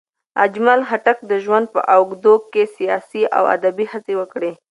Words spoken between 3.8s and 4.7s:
هڅې وکړې.